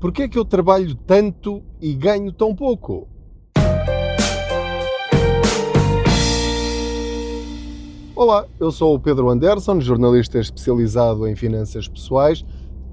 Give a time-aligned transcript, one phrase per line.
[0.00, 3.06] Porquê é que eu trabalho tanto e ganho tão pouco?
[8.16, 12.42] Olá, eu sou o Pedro Anderson, jornalista especializado em finanças pessoais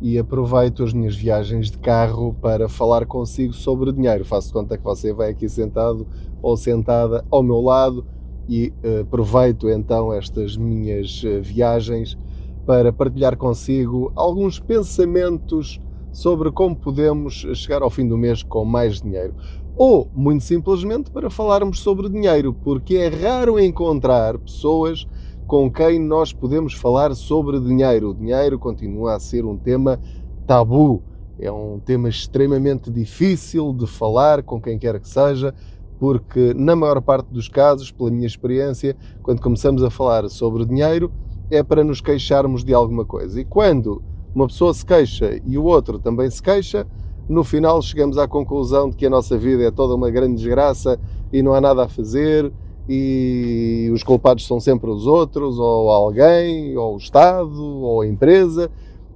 [0.01, 4.26] e aproveito as minhas viagens de carro para falar consigo sobre dinheiro.
[4.26, 6.05] Faço conta que você vai aqui sentado
[6.42, 8.05] ou sentada ao meu lado
[8.49, 12.17] e eh, aproveito então estas minhas eh, viagens
[12.65, 15.79] para partilhar consigo alguns pensamentos
[16.18, 19.36] sobre como podemos chegar ao fim do mês com mais dinheiro.
[19.76, 25.08] Ou, muito simplesmente, para falarmos sobre dinheiro, porque é raro encontrar pessoas
[25.46, 28.10] com quem nós podemos falar sobre dinheiro.
[28.10, 30.00] O dinheiro continua a ser um tema
[30.48, 31.04] tabu,
[31.38, 35.54] é um tema extremamente difícil de falar com quem quer que seja,
[35.99, 41.12] porque, na maior parte dos casos, pela minha experiência, quando começamos a falar sobre dinheiro,
[41.52, 43.40] é para nos queixarmos de alguma coisa.
[43.40, 44.02] E quando
[44.38, 46.86] uma pessoa se queixa e o outro também se queixa,
[47.27, 50.99] no final chegamos à conclusão de que a nossa vida é toda uma grande desgraça
[51.34, 52.54] e não há nada a fazer
[52.88, 58.70] e os culpados são sempre os outros, ou alguém, ou o Estado, ou a empresa,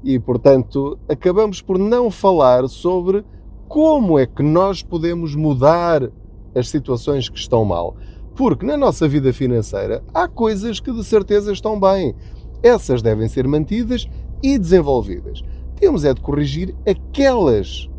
[0.04, 3.24] e portanto acabamos por não falar sobre
[3.68, 6.10] como é que nós podemos mudar
[6.56, 7.96] as situações que estão mal.
[8.36, 12.16] Porque na nossa vida financeira há coisas que de certeza estão bem.
[12.64, 14.08] Essas devem ser mantidas
[14.42, 15.42] e desenvolvidas.
[15.76, 17.90] Temos é de corrigir aquelas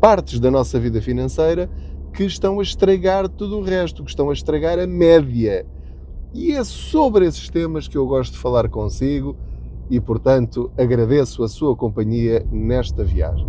[0.00, 1.70] partes da nossa vida financeira
[2.12, 5.66] que estão a estragar tudo o resto, que estão a estragar a média.
[6.34, 9.36] E é sobre esses temas que eu gosto de falar consigo
[9.90, 13.46] e, portanto, agradeço a sua companhia nesta viagem.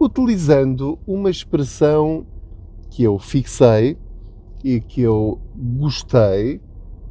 [0.00, 2.26] utilizando uma expressão
[2.94, 3.98] que eu fixei
[4.62, 6.60] e que eu gostei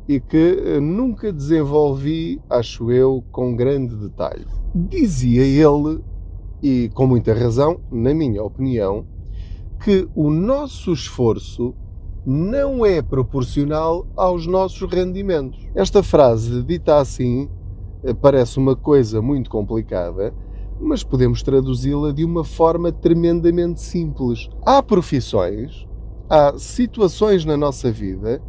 [0.08, 4.46] e que eh, nunca desenvolvi, acho eu, com grande detalhe.
[4.74, 6.02] Dizia ele,
[6.62, 9.06] e com muita razão, na minha opinião,
[9.84, 11.76] que o nosso esforço
[12.26, 15.68] não é proporcional aos nossos rendimentos.
[15.76, 17.50] Esta frase, dita assim,
[18.06, 20.34] eh, parece uma coisa muito complicada,
[20.84, 24.50] mas podemos traduzi-la de uma forma tremendamente simples.
[24.66, 25.88] Há profissões,
[26.30, 28.42] há situações na nossa vida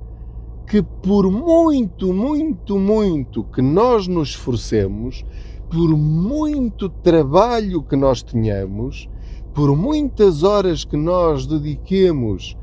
[0.67, 5.25] que por muito, muito, muito que nós nos esforcemos,
[5.71, 9.09] por muito trabalho que nós tenhamos,
[9.53, 12.56] por muitas horas que nós dediquemos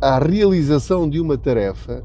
[0.00, 2.04] à realização de uma tarefa,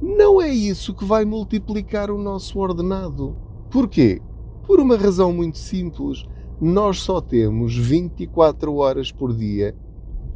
[0.00, 3.36] não é isso que vai multiplicar o nosso ordenado.
[3.70, 4.20] Porquê?
[4.68, 6.26] Por uma razão muito simples.
[6.60, 9.74] Nós só temos 24 horas por dia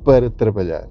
[0.03, 0.89] para trabalhar.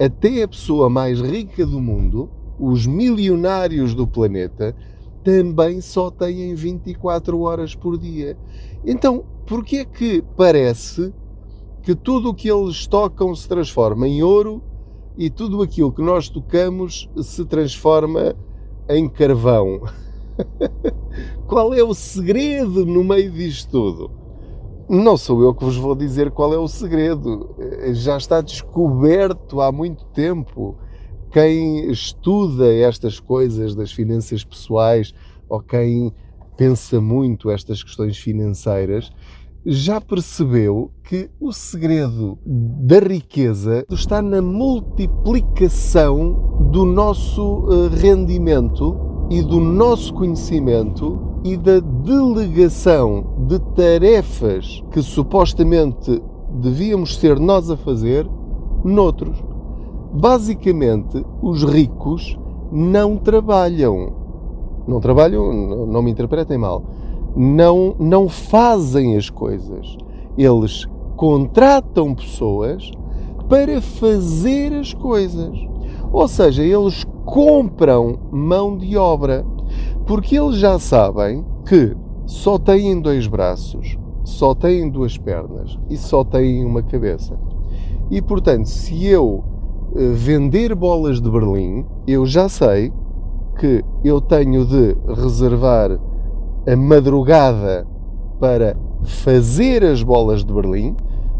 [0.00, 4.74] Até a pessoa mais rica do mundo os milionários do planeta
[5.22, 8.38] também só têm 24 horas por dia.
[8.86, 11.12] Então, por que é que parece
[11.82, 14.62] que tudo o que eles tocam se transforma em ouro
[15.18, 18.34] e tudo aquilo que nós tocamos se transforma
[18.88, 19.82] em carvão?
[21.46, 24.10] qual é o segredo no meio disto tudo?
[24.88, 27.54] Não sou eu que vos vou dizer qual é o segredo.
[27.92, 30.76] Já está descoberto há muito tempo
[31.30, 35.14] quem estuda estas coisas das finanças pessoais
[35.48, 36.12] ou quem
[36.56, 39.10] pensa muito estas questões financeiras
[39.64, 49.40] já percebeu que o segredo da riqueza está na multiplicação do nosso eh, rendimento e
[49.40, 58.28] do nosso conhecimento e da delegação de tarefas que supostamente devíamos ser nós a fazer
[58.84, 59.42] noutros.
[60.12, 62.38] Basicamente, os ricos
[62.70, 64.12] não trabalham.
[64.86, 65.50] não trabalham,
[65.86, 66.82] não, me interpretem mal,
[67.34, 69.96] não, não fazem as coisas.
[70.36, 70.86] Eles
[71.16, 72.90] contratam pessoas
[73.48, 75.58] para fazer as coisas.
[76.12, 79.44] Ou seja, eles compram mão de obra,
[80.06, 81.96] porque eles já sabem que
[82.26, 87.38] só têm dois braços, só têm duas pernas e só têm uma cabeça.
[88.10, 89.44] E portanto, se eu
[89.94, 92.92] eh, vender bolas de Berlim, eu já sei
[93.58, 95.98] que eu tenho de reservar
[96.66, 97.86] a madrugada
[98.38, 100.96] para fazer as bolas de Berlim,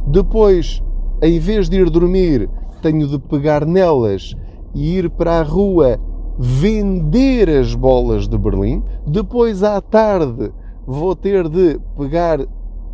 [0.07, 0.83] depois,
[1.23, 2.49] em vez de ir dormir,
[2.81, 4.35] tenho de pegar nelas
[4.75, 5.99] e ir para a rua
[6.39, 10.53] vender as bolas de Berlim, depois à tarde
[10.87, 12.41] vou ter de pegar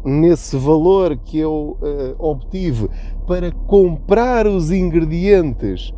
[0.04, 2.88] nesse valor que eu uh, obtive
[3.26, 5.92] para comprar os ingredientes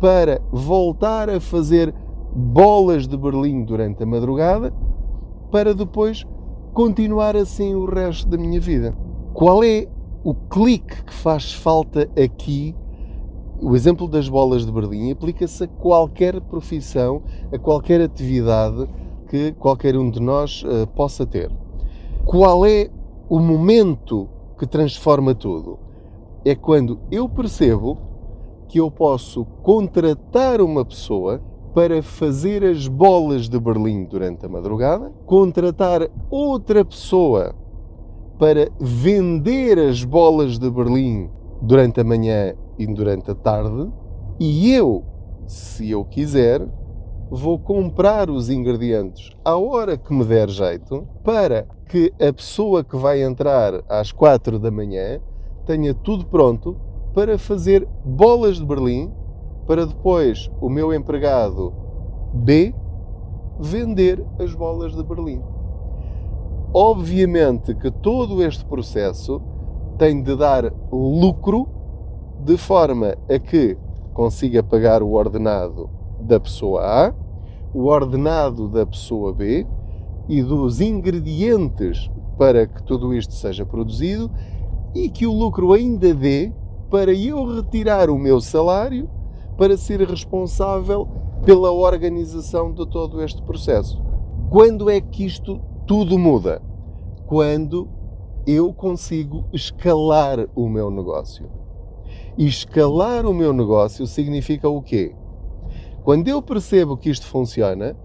[0.00, 1.94] para voltar a fazer
[2.34, 4.72] bolas de Berlim durante a madrugada
[5.50, 6.24] para depois
[6.74, 8.94] continuar assim o resto da minha vida.
[9.32, 9.86] Qual é
[10.22, 12.74] o clique que faz falta aqui?
[13.58, 18.86] O exemplo das bolas de Berlim aplica-se a qualquer profissão, a qualquer atividade
[19.30, 21.50] que qualquer um de nós uh, possa ter.
[22.26, 22.90] Qual é
[23.30, 25.78] o momento que transforma tudo?
[26.44, 27.96] É quando eu percebo
[28.68, 31.40] que eu posso contratar uma pessoa
[31.74, 37.54] para fazer as bolas de Berlim durante a madrugada, contratar outra pessoa
[38.38, 41.30] para vender as bolas de Berlim
[41.62, 43.90] durante a manhã e durante a tarde,
[44.38, 45.04] e eu,
[45.46, 46.66] se eu quiser,
[47.30, 52.96] vou comprar os ingredientes à hora que me der jeito para que a pessoa que
[52.96, 55.20] vai entrar às quatro da manhã
[55.64, 56.76] tenha tudo pronto
[57.12, 59.12] para fazer bolas de Berlim
[59.66, 61.72] para depois o meu empregado
[62.32, 62.74] B
[63.58, 65.42] vender as bolas de Berlim.
[66.72, 69.40] Obviamente que todo este processo
[69.98, 71.68] tem de dar lucro
[72.46, 73.76] de forma a que
[74.14, 75.90] consiga pagar o ordenado
[76.20, 77.14] da pessoa A,
[77.74, 79.66] o ordenado da pessoa B
[80.28, 82.08] e dos ingredientes
[82.38, 84.30] para que tudo isto seja produzido
[84.94, 86.52] e que o lucro ainda dê
[86.88, 89.10] para eu retirar o meu salário
[89.58, 91.08] para ser responsável
[91.44, 94.00] pela organização de todo este processo.
[94.50, 96.62] Quando é que isto tudo muda?
[97.26, 97.88] Quando
[98.46, 101.65] eu consigo escalar o meu negócio.
[102.38, 105.14] E escalar o meu negócio significa o quê?
[106.04, 107.96] Quando eu percebo que isto funciona,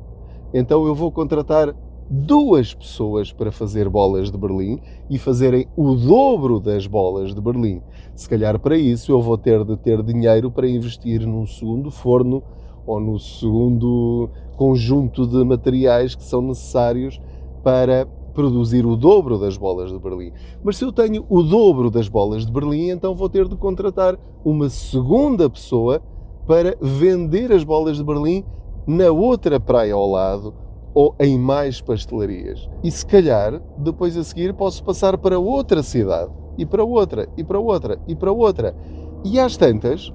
[0.54, 1.76] então eu vou contratar
[2.10, 4.80] duas pessoas para fazer bolas de Berlim
[5.10, 7.82] e fazerem o dobro das bolas de Berlim.
[8.16, 12.42] Se calhar para isso eu vou ter de ter dinheiro para investir num segundo forno
[12.86, 17.20] ou no segundo conjunto de materiais que são necessários
[17.64, 20.32] para produzir o dobro das bolas de Berlim.
[20.64, 24.18] Mas se eu tenho o dobro das bolas de Berlim, então vou ter de contratar
[24.44, 26.02] uma segunda pessoa
[26.48, 28.44] para vender as bolas de Berlim
[28.88, 30.54] na outra praia ao lado
[30.94, 32.70] ou em mais pastelarias.
[32.84, 37.44] E se calhar, depois a seguir, posso passar para outra cidade, e para outra, e
[37.44, 38.76] para outra, e para outra.
[39.24, 40.12] E às tantas,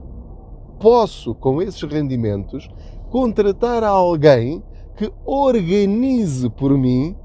[0.78, 2.68] posso, com esses rendimentos,
[3.10, 4.62] contratar alguém
[4.96, 7.16] que organize por mim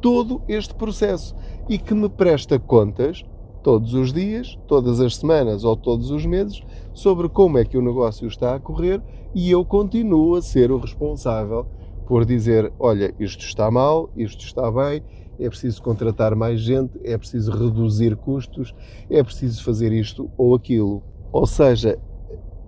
[0.00, 1.34] todo este processo
[1.68, 3.24] e que me presta contas
[3.62, 6.62] todos os dias, todas as semanas ou todos os meses
[6.94, 9.02] sobre como é que o negócio está a correr
[9.34, 11.66] e eu continuo a ser o responsável
[12.06, 15.02] por dizer: olha, isto está mal, isto está bem,
[15.38, 18.74] é preciso contratar mais gente, é preciso reduzir custos,
[19.10, 21.02] é preciso fazer isto ou aquilo.
[21.30, 21.98] Ou seja,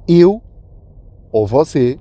[0.07, 0.43] eu
[1.33, 1.99] ou você,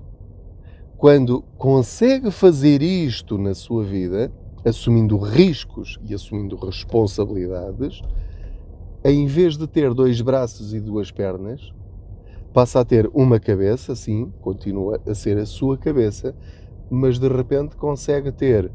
[0.97, 4.31] quando consegue fazer isto na sua vida,
[4.65, 8.01] assumindo riscos e assumindo responsabilidades,
[9.03, 11.73] em vez de ter dois braços e duas pernas,
[12.53, 16.35] passa a ter uma cabeça, sim, continua a ser a sua cabeça,
[16.89, 18.71] mas de repente consegue ter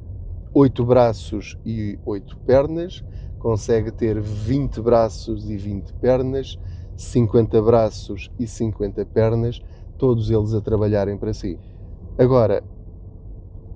[0.52, 3.04] oito braços e oito pernas,
[3.38, 6.58] consegue ter 20 braços e 20 pernas,
[6.96, 9.60] 50 braços e 50 pernas,
[9.98, 11.58] todos eles a trabalharem para si.
[12.16, 12.62] Agora,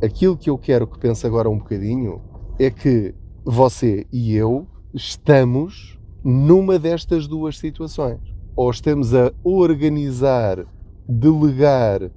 [0.02, 2.21] aquilo que eu quero que pense agora um bocadinho
[2.59, 3.14] é que
[3.45, 8.21] você e eu estamos numa destas duas situações.
[8.57, 10.67] Ou estamos a organizar,
[11.09, 12.11] delegar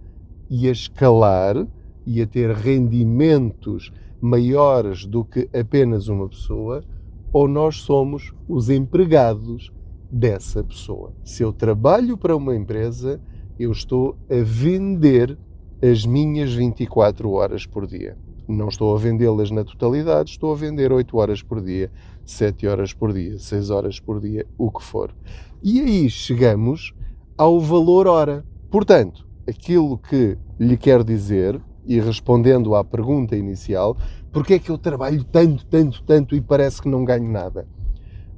[0.50, 1.68] e a escalar
[2.06, 6.84] e a ter rendimentos maiores do que apenas uma pessoa,
[7.32, 9.72] ou nós somos os empregados
[10.12, 11.14] dessa pessoa.
[11.24, 13.22] Se eu trabalho para uma empresa,
[13.58, 15.38] eu estou a vender
[15.82, 18.18] as minhas 24 horas por dia.
[18.48, 21.92] Não estou a vendê-las na totalidade, estou a vender 8 horas por dia,
[22.26, 25.16] 7 horas por dia, 6 horas por dia, o que for.
[25.64, 26.94] E aí chegamos
[27.38, 28.46] ao valor hora.
[28.70, 33.98] Portanto, aquilo que lhe quero dizer, e respondendo à pergunta inicial,
[34.32, 37.68] porque é que eu trabalho tanto, tanto, tanto e parece que não ganho nada?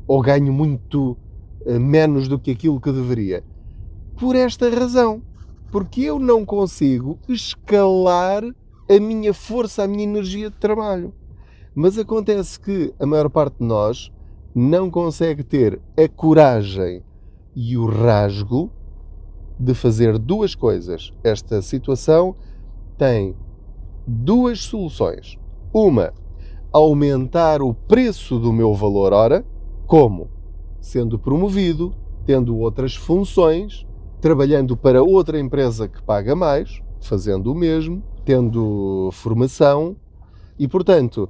[0.07, 1.17] Ou ganho muito
[1.65, 3.43] uh, menos do que aquilo que deveria?
[4.17, 5.21] Por esta razão.
[5.73, 11.11] Porque eu não consigo escalar a minha força, a minha energia de trabalho.
[11.73, 14.11] Mas acontece que a maior parte de nós
[14.53, 17.01] não consegue ter a coragem
[17.55, 18.69] e o rasgo
[19.59, 21.11] de fazer duas coisas.
[21.23, 22.35] Esta situação
[22.95, 23.35] tem
[24.05, 25.39] duas soluções.
[25.73, 26.13] Uma,
[26.71, 29.43] aumentar o preço do meu valor hora,
[29.87, 30.29] como?
[30.79, 31.95] Sendo promovido,
[32.27, 33.87] tendo outras funções,
[34.23, 39.97] trabalhando para outra empresa que paga mais, fazendo o mesmo, tendo formação
[40.57, 41.27] e, portanto,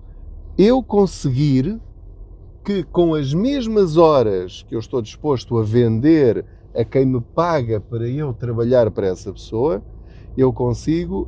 [0.55, 1.81] eu conseguir
[2.63, 6.45] que com as mesmas horas que eu estou disposto a vender
[6.75, 9.83] a quem me paga para eu trabalhar para essa pessoa,
[10.37, 11.27] eu consigo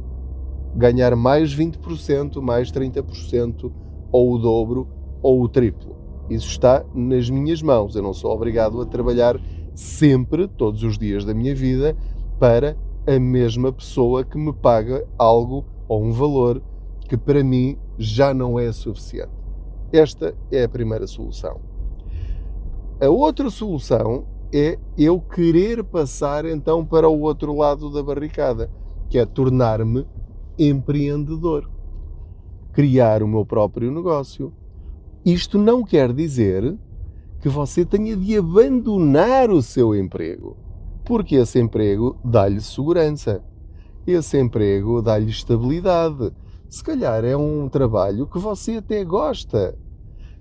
[0.75, 3.72] ganhar mais 20%, mais 30%,
[4.12, 4.88] ou o dobro,
[5.19, 5.95] ou o triplo.
[6.29, 7.95] Isso está nas minhas mãos.
[7.95, 9.39] Eu não sou obrigado a trabalhar
[9.75, 11.96] sempre, todos os dias da minha vida,
[12.39, 16.62] para a mesma pessoa que me paga algo ou um valor
[17.08, 19.32] que para mim já não é suficiente.
[19.91, 21.60] Esta é a primeira solução.
[23.00, 28.70] A outra solução é eu querer passar então para o outro lado da barricada,
[29.10, 30.05] que é tornar-me
[30.58, 31.70] empreendedor,
[32.72, 34.53] criar o meu próprio negócio.
[35.25, 36.77] Isto não quer dizer
[37.46, 40.58] que você tenha de abandonar o seu emprego,
[41.06, 43.40] porque esse emprego dá-lhe segurança,
[44.08, 46.32] esse emprego dá-lhe estabilidade.
[46.68, 49.78] Se calhar é um trabalho que você até gosta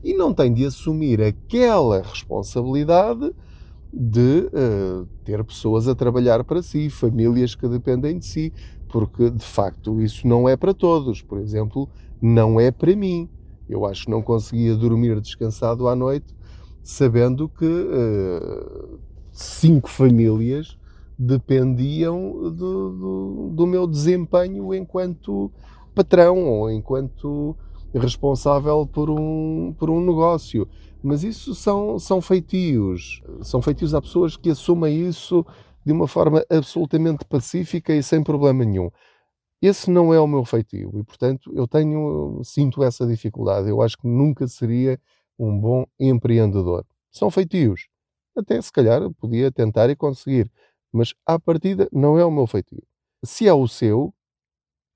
[0.03, 3.35] e não tem de assumir aquela responsabilidade
[3.93, 8.51] de uh, ter pessoas a trabalhar para si, famílias que dependem de si,
[8.89, 11.21] porque de facto isso não é para todos.
[11.21, 11.87] Por exemplo,
[12.19, 13.29] não é para mim.
[13.69, 16.35] Eu acho que não conseguia dormir descansado à noite
[16.85, 19.01] sabendo que uh,
[19.33, 20.79] cinco famílias
[21.19, 25.51] dependiam do, do, do, meu desempenho enquanto
[25.95, 27.57] patrão ou enquanto
[27.95, 30.69] responsável por um, por um negócio.
[31.03, 33.23] Mas isso são, são feitios.
[33.41, 35.45] São feitios a pessoas que assumem isso
[35.87, 38.91] de uma forma absolutamente pacífica e sem problema nenhum.
[39.63, 43.71] Esse não é o meu feitio e, portanto, eu tenho, sinto essa dificuldade.
[43.71, 44.99] Eu acho que nunca seria
[45.39, 46.85] um bom empreendedor.
[47.11, 47.89] São feitios.
[48.37, 50.51] Até se calhar podia tentar e conseguir,
[50.93, 52.83] mas à partida não é o meu feitio.
[53.25, 54.13] Se é o seu,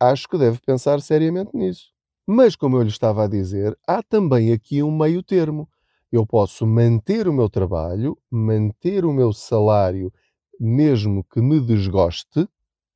[0.00, 1.92] acho que deve pensar seriamente nisso.
[2.26, 5.68] Mas, como eu lhe estava a dizer, há também aqui um meio termo.
[6.12, 10.12] Eu posso manter o meu trabalho, manter o meu salário
[10.60, 12.48] mesmo que me desgoste,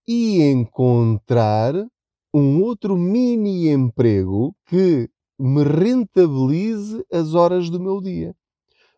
[0.06, 1.74] e encontrar
[2.34, 5.08] um outro mini emprego que
[5.42, 8.34] me rentabilize as horas do meu dia.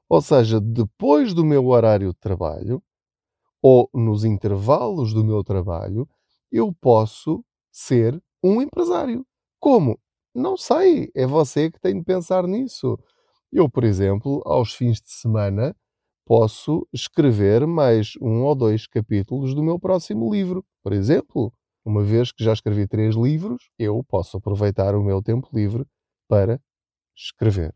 [0.08, 2.82] Ou seja, depois do meu horário de trabalho,
[3.62, 6.08] ou nos intervalos do meu trabalho,
[6.52, 9.26] eu posso ser um empresário.
[9.60, 9.98] Como?
[10.34, 12.98] Não sei, é você que tem de pensar nisso.
[13.52, 15.74] Eu, por exemplo, aos fins de semana,
[16.26, 20.64] posso escrever mais um ou dois capítulos do meu próximo livro.
[20.82, 21.52] Por exemplo,
[21.84, 25.86] uma vez que já escrevi três livros, eu posso aproveitar o meu tempo livre
[26.28, 26.60] para
[27.16, 27.74] escrever.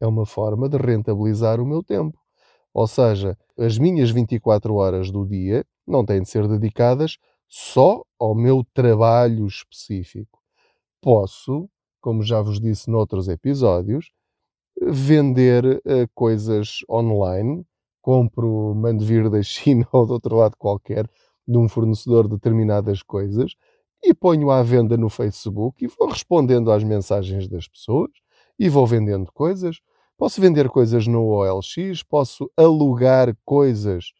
[0.00, 2.18] É uma forma de rentabilizar o meu tempo.
[2.74, 8.34] Ou seja, as minhas 24 horas do dia não têm de ser dedicadas só ao
[8.34, 10.40] meu trabalho específico.
[11.02, 11.68] Posso,
[12.00, 14.10] como já vos disse noutros episódios,
[14.80, 17.64] vender uh, coisas online,
[18.00, 21.08] compro, mando vir da China ou de outro lado qualquer,
[21.46, 23.54] de um fornecedor de determinadas coisas
[24.02, 28.10] e ponho à venda no Facebook e vou respondendo às mensagens das pessoas
[28.58, 29.78] e vou vendendo coisas.
[30.16, 34.12] Posso vender coisas no OLX, posso alugar coisas,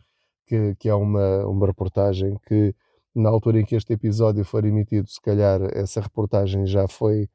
[0.46, 2.74] que, que é uma, uma reportagem que,
[3.14, 7.28] na altura em que este episódio for emitido, se calhar essa reportagem já foi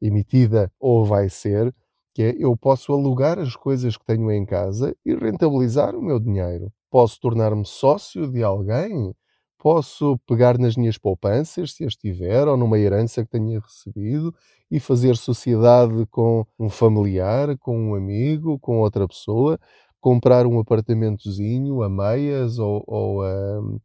[0.00, 1.74] emitida ou vai ser
[2.16, 6.18] que é eu posso alugar as coisas que tenho em casa e rentabilizar o meu
[6.18, 6.72] dinheiro.
[6.90, 9.14] Posso tornar-me sócio de alguém,
[9.58, 14.34] posso pegar nas minhas poupanças, se as tiver, ou numa herança que tenha recebido,
[14.70, 19.58] e fazer sociedade com um familiar, com um amigo, com outra pessoa,
[20.00, 23.80] comprar um apartamentozinho a meias ou, ou, um,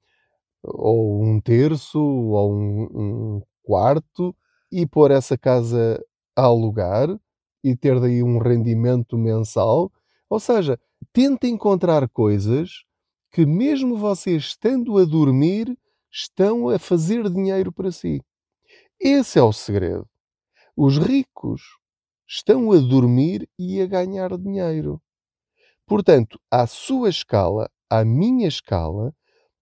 [0.64, 4.36] ou um terço ou um, um quarto
[4.72, 6.02] e pôr essa casa
[6.36, 7.10] a alugar
[7.64, 9.92] e ter daí um rendimento mensal.
[10.30, 10.80] Ou seja,
[11.14, 12.84] tente encontrar coisas
[13.32, 15.78] que, mesmo vocês estando a dormir,
[16.12, 18.22] estão a fazer dinheiro para si.
[19.00, 20.08] Esse é o segredo.
[20.76, 21.62] Os ricos
[22.28, 25.02] estão a dormir e a ganhar dinheiro.
[25.88, 29.14] Portanto, à sua escala, à minha escala,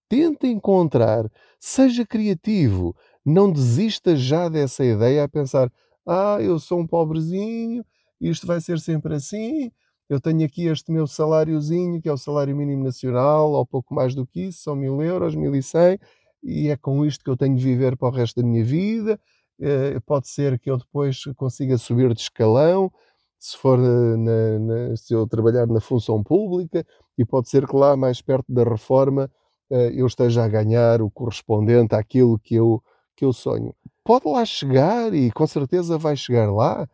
[0.10, 2.96] tenta encontrar, seja criativo,
[3.26, 5.72] não desista já dessa ideia a pensar:
[6.06, 7.86] ah, eu sou um pobrezinho,
[8.22, 9.72] isto vai ser sempre assim,
[10.10, 14.16] eu tenho aqui este meu saláriozinho, que é o salário mínimo nacional, ou pouco mais
[14.16, 16.00] do que isso, são mil euros, mil e cem,
[16.44, 19.20] e é com isto que eu tenho de viver para o resto da minha vida.
[19.60, 22.92] Uh, pode ser que eu depois consiga subir de escalão,
[23.38, 26.84] se for na, na, se eu trabalhar na função pública,
[27.18, 29.30] e pode ser que lá mais perto da reforma
[29.70, 32.82] uh, eu esteja a ganhar o correspondente àquilo que eu,
[33.16, 33.76] que eu sonho.
[34.04, 36.90] Pode lá chegar e com certeza vai chegar lá,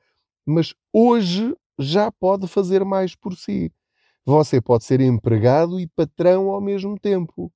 [0.45, 3.71] mas hoje já pode fazer mais por si.
[4.25, 7.51] Você pode ser empregado e patrão ao mesmo tempo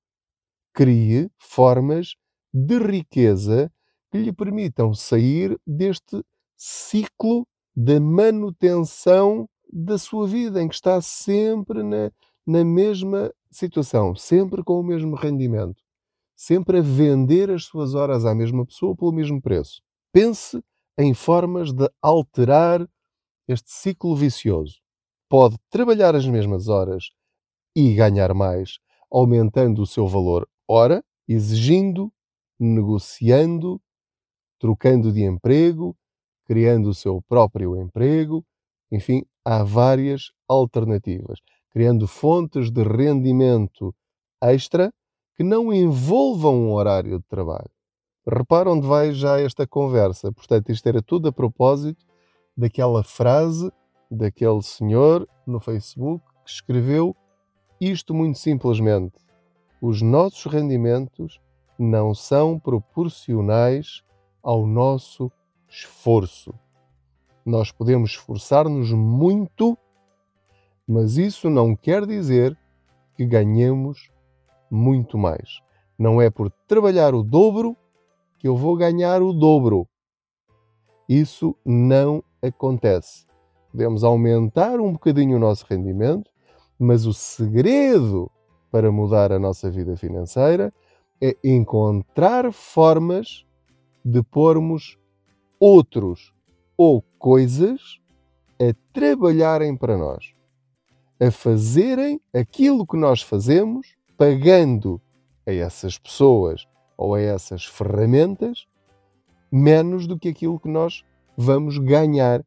[0.73, 2.15] crie formas
[2.53, 3.71] de riqueza
[4.11, 6.23] que lhe permitam sair deste
[6.57, 7.45] ciclo
[7.75, 12.11] da manutenção da sua vida, em que está sempre na,
[12.45, 15.81] na mesma situação, sempre com o mesmo rendimento,
[16.35, 19.81] sempre a vender as suas horas à mesma pessoa pelo mesmo preço.
[20.11, 20.61] Pense
[20.97, 22.87] em formas de alterar
[23.51, 24.75] este ciclo vicioso.
[25.29, 27.11] Pode trabalhar as mesmas horas
[27.75, 28.77] e ganhar mais,
[29.11, 32.13] aumentando o seu valor Ora, exigindo,
[32.59, 33.81] negociando,
[34.59, 35.97] trocando de emprego,
[36.45, 38.45] criando o seu próprio emprego,
[38.91, 41.39] enfim, há várias alternativas,
[41.71, 43.95] criando fontes de rendimento
[44.39, 44.93] extra
[45.35, 47.71] que não envolvam um horário de trabalho.
[48.27, 50.31] Repara onde vai já esta conversa.
[50.31, 52.05] Portanto, isto era tudo a propósito
[52.59, 53.71] daquela frase
[54.11, 57.15] daquele senhor no Facebook que escreveu
[57.79, 59.17] isto muito simplesmente
[59.81, 61.39] os nossos rendimentos
[61.77, 64.03] não são proporcionais
[64.43, 65.31] ao nosso
[65.69, 66.53] esforço.
[67.45, 69.77] Nós podemos esforçar-nos muito,
[70.85, 72.57] mas isso não quer dizer
[73.15, 74.11] que ganhemos
[74.69, 75.61] muito mais.
[75.97, 77.77] Não é por trabalhar o dobro
[78.37, 79.87] que eu vou ganhar o dobro.
[81.07, 83.25] Isso não acontece.
[83.71, 86.31] Podemos aumentar um bocadinho o nosso rendimento,
[86.77, 88.31] mas o segredo
[88.71, 90.73] para mudar a nossa vida financeira
[91.21, 93.45] é encontrar formas
[94.03, 94.97] de pormos
[95.59, 96.33] outros
[96.77, 97.99] ou coisas
[98.59, 100.33] a trabalharem para nós,
[101.19, 105.01] a fazerem aquilo que nós fazemos, pagando
[105.45, 106.65] a essas pessoas
[106.97, 108.65] ou a essas ferramentas
[109.51, 111.03] menos do que aquilo que nós
[111.41, 112.45] vamos ganhar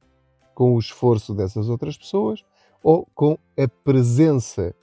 [0.54, 2.44] com o esforço dessas outras pessoas
[2.82, 4.74] ou com a presença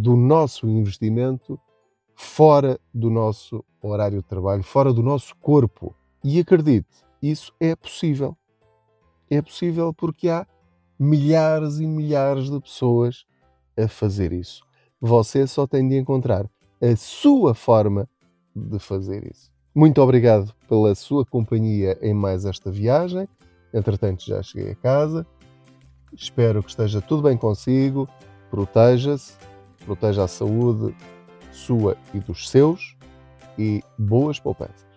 [0.00, 1.60] do nosso investimento
[2.14, 5.94] fora do nosso horário de trabalho, fora do nosso corpo.
[6.24, 6.88] E acredite,
[7.20, 8.34] isso é possível.
[9.28, 10.46] É possível porque há
[10.98, 13.26] milhares e milhares de pessoas
[13.76, 14.64] a fazer isso.
[14.98, 16.48] Você só tem de encontrar
[16.80, 18.08] a sua forma
[18.56, 19.52] de fazer isso.
[19.74, 23.28] Muito obrigado pela sua companhia em mais esta viagem.
[23.72, 25.26] Entretanto, já cheguei a casa.
[26.12, 28.08] Espero que esteja tudo bem consigo.
[28.50, 29.34] Proteja-se
[29.82, 30.94] proteja a saúde
[31.52, 32.96] sua e dos seus
[33.58, 34.91] e boas poupanças.